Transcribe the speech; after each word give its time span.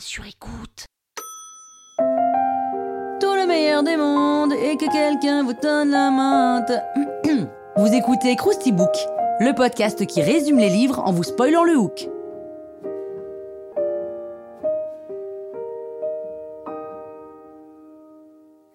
Sur 0.00 0.24
écoute. 0.24 0.86
Tout 3.20 3.34
le 3.34 3.46
meilleur 3.46 3.82
des 3.82 3.98
mondes 3.98 4.54
et 4.54 4.78
que 4.78 4.90
quelqu'un 4.90 5.42
vous 5.44 5.52
donne 5.52 5.90
la 5.90 6.10
main. 6.10 6.64
Vous 7.76 7.92
écoutez 7.92 8.34
Krusty 8.34 8.72
Book, 8.72 8.96
le 9.40 9.54
podcast 9.54 10.06
qui 10.06 10.22
résume 10.22 10.56
les 10.56 10.70
livres 10.70 11.00
en 11.00 11.12
vous 11.12 11.22
spoilant 11.22 11.64
le 11.64 11.76
hook. 11.76 12.08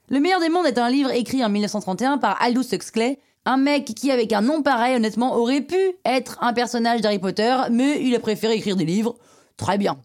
Le 0.10 0.20
meilleur 0.20 0.40
des 0.40 0.50
mondes 0.50 0.68
est 0.68 0.78
un 0.78 0.92
livre 0.92 1.10
écrit 1.10 1.44
en 1.44 1.50
1931 1.50 2.20
par 2.20 2.40
Aldous 2.40 2.72
Huxley, 2.72 3.18
un 3.46 3.58
mec 3.58 3.86
qui, 3.86 4.12
avec 4.12 4.32
un 4.32 4.42
nom 4.42 4.62
pareil, 4.62 4.96
honnêtement, 4.96 5.36
aurait 5.36 5.62
pu 5.62 5.98
être 6.06 6.38
un 6.42 6.54
personnage 6.54 7.02
d'Harry 7.02 7.20
Potter, 7.20 7.56
mais 7.72 8.00
il 8.04 8.14
a 8.14 8.20
préféré 8.20 8.54
écrire 8.54 8.76
des 8.76 8.86
livres. 8.86 9.16
Très 9.58 9.80
bien. 9.80 9.98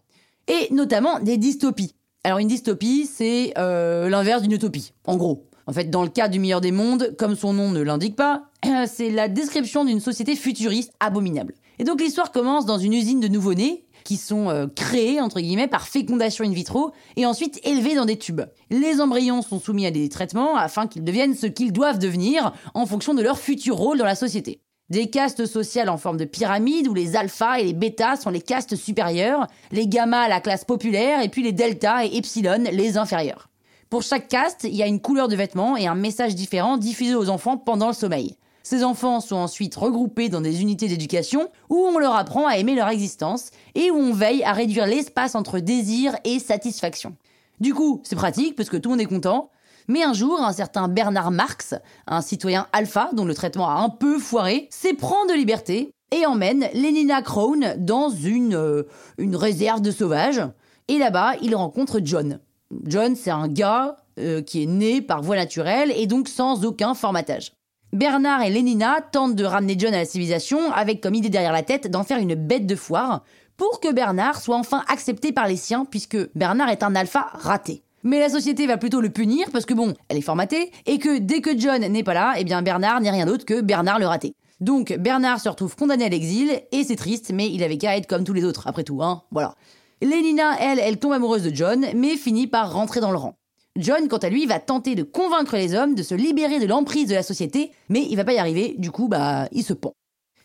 Et 0.51 0.67
notamment 0.69 1.21
des 1.21 1.37
dystopies. 1.37 1.95
Alors 2.25 2.39
une 2.39 2.49
dystopie, 2.49 3.09
c'est 3.11 3.53
euh, 3.57 4.09
l'inverse 4.09 4.41
d'une 4.41 4.51
utopie, 4.51 4.91
en 5.07 5.15
gros. 5.15 5.47
En 5.65 5.71
fait, 5.71 5.85
dans 5.85 6.03
le 6.03 6.09
cas 6.09 6.27
du 6.27 6.39
meilleur 6.39 6.59
des 6.59 6.73
mondes, 6.73 7.15
comme 7.17 7.37
son 7.37 7.53
nom 7.53 7.71
ne 7.71 7.79
l'indique 7.79 8.17
pas, 8.17 8.43
c'est 8.85 9.11
la 9.11 9.29
description 9.29 9.85
d'une 9.85 10.01
société 10.01 10.35
futuriste 10.35 10.91
abominable. 10.99 11.53
Et 11.79 11.85
donc 11.85 12.01
l'histoire 12.01 12.33
commence 12.33 12.65
dans 12.65 12.79
une 12.79 12.91
usine 12.91 13.21
de 13.21 13.29
nouveau-nés 13.29 13.85
qui 14.03 14.17
sont 14.17 14.49
euh, 14.49 14.67
créés 14.67 15.21
entre 15.21 15.39
guillemets 15.39 15.69
par 15.69 15.87
fécondation 15.87 16.43
in 16.43 16.51
vitro 16.51 16.91
et 17.15 17.25
ensuite 17.25 17.65
élevés 17.65 17.95
dans 17.95 18.05
des 18.05 18.17
tubes. 18.17 18.41
Les 18.69 18.99
embryons 18.99 19.41
sont 19.41 19.59
soumis 19.59 19.85
à 19.85 19.91
des 19.91 20.09
traitements 20.09 20.57
afin 20.57 20.85
qu'ils 20.85 21.05
deviennent 21.05 21.35
ce 21.35 21.47
qu'ils 21.47 21.71
doivent 21.71 21.99
devenir 21.99 22.51
en 22.73 22.85
fonction 22.85 23.13
de 23.13 23.21
leur 23.21 23.39
futur 23.39 23.77
rôle 23.77 23.99
dans 23.99 24.05
la 24.05 24.15
société. 24.15 24.59
Des 24.91 25.09
castes 25.09 25.45
sociales 25.45 25.87
en 25.87 25.95
forme 25.95 26.17
de 26.17 26.25
pyramide 26.25 26.89
où 26.89 26.93
les 26.93 27.15
alphas 27.15 27.61
et 27.61 27.63
les 27.63 27.71
bêtas 27.71 28.17
sont 28.17 28.29
les 28.29 28.41
castes 28.41 28.75
supérieures, 28.75 29.47
les 29.71 29.87
gammas 29.87 30.27
la 30.27 30.41
classe 30.41 30.65
populaire 30.65 31.21
et 31.21 31.29
puis 31.29 31.43
les 31.43 31.53
deltas 31.53 32.03
et 32.03 32.17
epsilon 32.17 32.65
les 32.69 32.97
inférieurs. 32.97 33.47
Pour 33.89 34.03
chaque 34.03 34.27
caste, 34.27 34.65
il 34.65 34.75
y 34.75 34.83
a 34.83 34.87
une 34.87 34.99
couleur 34.99 35.29
de 35.29 35.35
vêtements 35.37 35.77
et 35.77 35.87
un 35.87 35.95
message 35.95 36.35
différent 36.35 36.75
diffusé 36.75 37.15
aux 37.15 37.29
enfants 37.29 37.55
pendant 37.55 37.87
le 37.87 37.93
sommeil. 37.93 38.35
Ces 38.63 38.83
enfants 38.83 39.21
sont 39.21 39.37
ensuite 39.37 39.75
regroupés 39.75 40.27
dans 40.27 40.41
des 40.41 40.61
unités 40.61 40.89
d'éducation 40.89 41.47
où 41.69 41.77
on 41.77 41.97
leur 41.97 42.17
apprend 42.17 42.45
à 42.45 42.57
aimer 42.57 42.75
leur 42.75 42.89
existence 42.89 43.51
et 43.75 43.91
où 43.91 43.95
on 43.95 44.11
veille 44.11 44.43
à 44.43 44.51
réduire 44.51 44.87
l'espace 44.87 45.35
entre 45.35 45.59
désir 45.59 46.17
et 46.25 46.37
satisfaction. 46.37 47.15
Du 47.61 47.73
coup, 47.73 48.01
c'est 48.03 48.17
pratique 48.17 48.57
parce 48.57 48.69
que 48.69 48.75
tout 48.75 48.89
le 48.89 48.95
monde 48.97 49.01
est 49.01 49.05
content. 49.05 49.51
Mais 49.87 50.03
un 50.03 50.13
jour, 50.13 50.41
un 50.41 50.53
certain 50.53 50.87
Bernard 50.87 51.31
Marx, 51.31 51.75
un 52.07 52.21
citoyen 52.21 52.67
alpha 52.73 53.09
dont 53.13 53.25
le 53.25 53.33
traitement 53.33 53.69
a 53.69 53.81
un 53.81 53.89
peu 53.89 54.19
foiré, 54.19 54.67
s'éprend 54.71 55.25
de 55.25 55.33
liberté 55.33 55.91
et 56.11 56.25
emmène 56.25 56.67
Lenina 56.73 57.21
Crown 57.21 57.75
dans 57.77 58.09
une, 58.09 58.55
euh, 58.55 58.83
une 59.17 59.35
réserve 59.35 59.81
de 59.81 59.91
sauvages. 59.91 60.41
Et 60.87 60.97
là-bas, 60.97 61.33
il 61.41 61.55
rencontre 61.55 61.99
John, 62.03 62.39
John, 62.85 63.15
c'est 63.15 63.31
un 63.31 63.47
gars 63.47 63.97
euh, 64.19 64.41
qui 64.41 64.63
est 64.63 64.67
né 64.67 65.01
par 65.01 65.21
voie 65.21 65.35
naturelle 65.35 65.91
et 65.95 66.07
donc 66.07 66.27
sans 66.27 66.65
aucun 66.65 66.93
formatage. 66.93 67.53
Bernard 67.93 68.41
et 68.43 68.49
Lénina 68.49 69.01
tentent 69.01 69.35
de 69.35 69.43
ramener 69.43 69.75
John 69.77 69.93
à 69.93 69.97
la 69.97 70.05
civilisation 70.05 70.71
avec 70.71 71.01
comme 71.01 71.15
idée 71.15 71.29
derrière 71.29 71.51
la 71.51 71.63
tête 71.63 71.91
d'en 71.91 72.03
faire 72.03 72.19
une 72.19 72.35
bête 72.35 72.65
de 72.65 72.75
foire 72.75 73.23
pour 73.57 73.81
que 73.81 73.91
Bernard 73.91 74.41
soit 74.41 74.55
enfin 74.55 74.83
accepté 74.87 75.33
par 75.33 75.47
les 75.47 75.57
siens 75.57 75.85
puisque 75.85 76.17
Bernard 76.35 76.69
est 76.69 76.83
un 76.83 76.95
alpha 76.95 77.29
raté. 77.33 77.83
Mais 78.03 78.19
la 78.19 78.29
société 78.29 78.67
va 78.67 78.77
plutôt 78.77 79.01
le 79.01 79.09
punir 79.09 79.47
parce 79.51 79.65
que 79.65 79.73
bon, 79.73 79.93
elle 80.09 80.17
est 80.17 80.21
formatée 80.21 80.71
et 80.85 80.97
que 80.99 81.17
dès 81.17 81.41
que 81.41 81.57
John 81.57 81.81
n'est 81.81 82.03
pas 82.03 82.13
là, 82.13 82.33
eh 82.37 82.43
bien 82.43 82.61
Bernard 82.61 83.01
n'est 83.01 83.11
rien 83.11 83.25
d'autre 83.25 83.45
que 83.45 83.61
Bernard 83.61 83.99
le 83.99 84.07
raté. 84.07 84.35
Donc 84.59 84.93
Bernard 84.93 85.39
se 85.39 85.49
retrouve 85.49 85.75
condamné 85.75 86.05
à 86.05 86.09
l'exil 86.09 86.61
et 86.71 86.83
c'est 86.83 86.95
triste 86.95 87.31
mais 87.33 87.49
il 87.49 87.63
avait 87.63 87.77
qu'à 87.77 87.97
être 87.97 88.07
comme 88.07 88.23
tous 88.23 88.33
les 88.33 88.43
autres 88.43 88.67
après 88.67 88.83
tout, 88.83 89.01
hein, 89.01 89.23
voilà. 89.31 89.55
Lénina, 90.01 90.57
elle, 90.59 90.79
elle 90.79 90.97
tombe 90.97 91.13
amoureuse 91.13 91.43
de 91.43 91.53
John, 91.53 91.85
mais 91.95 92.17
finit 92.17 92.47
par 92.47 92.73
rentrer 92.73 93.01
dans 93.01 93.11
le 93.11 93.17
rang. 93.17 93.35
John, 93.77 94.07
quant 94.07 94.17
à 94.17 94.29
lui, 94.29 94.45
va 94.47 94.59
tenter 94.59 94.95
de 94.95 95.03
convaincre 95.03 95.55
les 95.55 95.75
hommes 95.75 95.95
de 95.95 96.03
se 96.03 96.15
libérer 96.15 96.59
de 96.59 96.65
l'emprise 96.65 97.07
de 97.07 97.13
la 97.13 97.23
société, 97.23 97.71
mais 97.87 98.05
il 98.09 98.15
va 98.15 98.25
pas 98.25 98.33
y 98.33 98.37
arriver, 98.37 98.75
du 98.77 98.91
coup, 98.91 99.07
bah, 99.07 99.47
il 99.51 99.63
se 99.63 99.73
pend. 99.73 99.93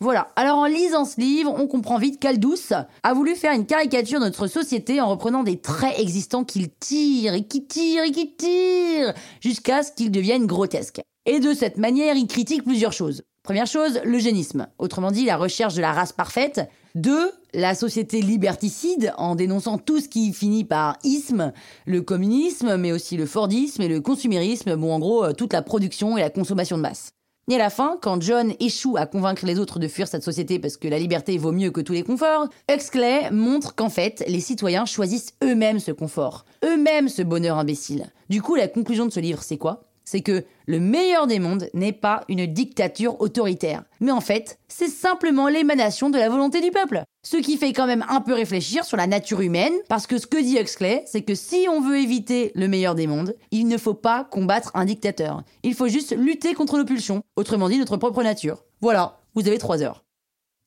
Voilà, 0.00 0.28
alors 0.36 0.58
en 0.58 0.66
lisant 0.66 1.06
ce 1.06 1.18
livre, 1.18 1.54
on 1.58 1.66
comprend 1.66 1.98
vite 1.98 2.20
qu'Aldous 2.20 2.74
a 3.02 3.14
voulu 3.14 3.34
faire 3.34 3.52
une 3.52 3.64
caricature 3.64 4.20
de 4.20 4.26
notre 4.26 4.46
société 4.46 5.00
en 5.00 5.08
reprenant 5.08 5.42
des 5.42 5.58
traits 5.58 5.98
existants 5.98 6.44
qu'il 6.44 6.68
tire 6.70 7.32
et 7.32 7.44
qui 7.44 7.64
tire 7.64 8.04
et 8.04 8.12
qui 8.12 8.34
tire 8.36 9.14
jusqu'à 9.40 9.82
ce 9.82 9.92
qu'ils 9.92 10.10
deviennent 10.10 10.46
grotesques. 10.46 11.00
Et 11.24 11.40
de 11.40 11.54
cette 11.54 11.78
manière, 11.78 12.14
il 12.14 12.26
critique 12.26 12.62
plusieurs 12.62 12.92
choses. 12.92 13.22
Première 13.42 13.66
chose, 13.66 14.00
l'eugénisme, 14.04 14.66
autrement 14.78 15.10
dit 15.10 15.24
la 15.24 15.36
recherche 15.36 15.74
de 15.74 15.80
la 15.80 15.92
race 15.92 16.12
parfaite. 16.12 16.68
Deux, 16.94 17.30
la 17.54 17.74
société 17.74 18.20
liberticide, 18.20 19.14
en 19.18 19.34
dénonçant 19.34 19.78
tout 19.78 20.00
ce 20.00 20.08
qui 20.08 20.32
finit 20.32 20.64
par 20.64 20.98
isme, 21.04 21.52
le 21.86 22.02
communisme, 22.02 22.76
mais 22.76 22.92
aussi 22.92 23.16
le 23.16 23.24
fordisme 23.24 23.82
et 23.82 23.88
le 23.88 24.00
consumérisme, 24.00 24.74
bon 24.76 24.92
en 24.92 24.98
gros, 24.98 25.24
euh, 25.24 25.32
toute 25.32 25.52
la 25.52 25.62
production 25.62 26.18
et 26.18 26.22
la 26.22 26.30
consommation 26.30 26.76
de 26.76 26.82
masse. 26.82 27.12
Et 27.48 27.54
à 27.54 27.58
la 27.58 27.70
fin, 27.70 27.96
quand 28.02 28.20
John 28.20 28.54
échoue 28.58 28.96
à 28.96 29.06
convaincre 29.06 29.46
les 29.46 29.60
autres 29.60 29.78
de 29.78 29.86
fuir 29.86 30.08
cette 30.08 30.24
société 30.24 30.58
parce 30.58 30.76
que 30.76 30.88
la 30.88 30.98
liberté 30.98 31.38
vaut 31.38 31.52
mieux 31.52 31.70
que 31.70 31.80
tous 31.80 31.92
les 31.92 32.02
conforts, 32.02 32.48
Huxley 32.68 33.30
montre 33.30 33.76
qu'en 33.76 33.88
fait, 33.88 34.24
les 34.26 34.40
citoyens 34.40 34.84
choisissent 34.84 35.32
eux-mêmes 35.44 35.78
ce 35.78 35.92
confort, 35.92 36.44
eux-mêmes 36.64 37.08
ce 37.08 37.22
bonheur 37.22 37.56
imbécile. 37.56 38.10
Du 38.28 38.42
coup, 38.42 38.56
la 38.56 38.66
conclusion 38.66 39.06
de 39.06 39.12
ce 39.12 39.20
livre, 39.20 39.44
c'est 39.44 39.58
quoi? 39.58 39.84
C'est 40.06 40.22
que 40.22 40.44
le 40.66 40.80
meilleur 40.80 41.26
des 41.26 41.40
mondes 41.40 41.68
n'est 41.74 41.92
pas 41.92 42.24
une 42.28 42.46
dictature 42.46 43.20
autoritaire, 43.20 43.82
mais 44.00 44.12
en 44.12 44.20
fait, 44.20 44.58
c'est 44.68 44.88
simplement 44.88 45.48
l'émanation 45.48 46.08
de 46.08 46.16
la 46.16 46.28
volonté 46.28 46.60
du 46.60 46.70
peuple. 46.70 47.02
Ce 47.22 47.36
qui 47.36 47.56
fait 47.56 47.72
quand 47.72 47.86
même 47.86 48.04
un 48.08 48.20
peu 48.20 48.32
réfléchir 48.32 48.84
sur 48.84 48.96
la 48.96 49.08
nature 49.08 49.40
humaine, 49.40 49.74
parce 49.88 50.06
que 50.06 50.16
ce 50.18 50.28
que 50.28 50.40
dit 50.40 50.58
Huxley, 50.58 51.02
c'est 51.06 51.22
que 51.22 51.34
si 51.34 51.66
on 51.68 51.80
veut 51.80 51.98
éviter 51.98 52.52
le 52.54 52.68
meilleur 52.68 52.94
des 52.94 53.08
mondes, 53.08 53.34
il 53.50 53.66
ne 53.66 53.76
faut 53.76 53.94
pas 53.94 54.24
combattre 54.24 54.70
un 54.74 54.84
dictateur. 54.84 55.42
Il 55.64 55.74
faut 55.74 55.88
juste 55.88 56.16
lutter 56.16 56.54
contre 56.54 56.78
nos 56.78 56.84
pulsions, 56.84 57.22
autrement 57.34 57.68
dit 57.68 57.78
notre 57.78 57.96
propre 57.96 58.22
nature. 58.22 58.64
Voilà, 58.80 59.18
vous 59.34 59.46
avez 59.46 59.58
trois 59.58 59.82
heures. 59.82 60.04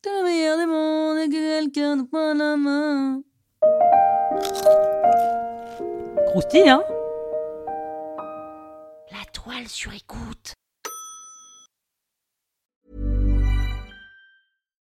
Le 0.06 0.24
meilleur 0.24 0.58
des 0.58 0.66
mondes 0.66 1.32
quelqu'un 1.32 2.08
la 2.38 2.58
main. 2.58 3.22
Croustille, 6.28 6.70
hein? 6.70 6.84
Sur 9.70 9.94
écoute. 9.94 10.54